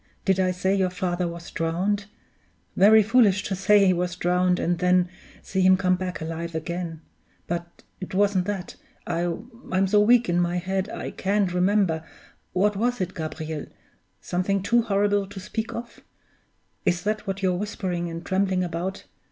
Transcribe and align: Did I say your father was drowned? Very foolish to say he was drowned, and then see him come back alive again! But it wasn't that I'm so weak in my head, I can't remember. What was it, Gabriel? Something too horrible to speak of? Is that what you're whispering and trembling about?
Did 0.25 0.39
I 0.39 0.49
say 0.49 0.73
your 0.73 0.89
father 0.89 1.27
was 1.27 1.51
drowned? 1.51 2.07
Very 2.75 3.03
foolish 3.03 3.43
to 3.43 3.55
say 3.55 3.85
he 3.85 3.93
was 3.93 4.15
drowned, 4.15 4.57
and 4.57 4.79
then 4.79 5.07
see 5.43 5.61
him 5.61 5.77
come 5.77 5.95
back 5.95 6.19
alive 6.21 6.55
again! 6.55 7.01
But 7.45 7.83
it 7.99 8.15
wasn't 8.15 8.45
that 8.47 8.77
I'm 9.05 9.85
so 9.85 9.99
weak 10.01 10.27
in 10.27 10.39
my 10.39 10.57
head, 10.57 10.89
I 10.89 11.11
can't 11.11 11.53
remember. 11.53 12.03
What 12.51 12.75
was 12.75 12.99
it, 12.99 13.13
Gabriel? 13.13 13.67
Something 14.19 14.63
too 14.63 14.81
horrible 14.81 15.27
to 15.27 15.39
speak 15.39 15.71
of? 15.71 15.99
Is 16.83 17.03
that 17.03 17.27
what 17.27 17.43
you're 17.43 17.53
whispering 17.53 18.09
and 18.09 18.25
trembling 18.25 18.63
about? 18.63 19.03